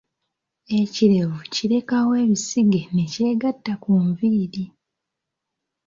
[0.79, 4.65] Ekirevu kirekawo ebisige ne kyegatta ku nviiri.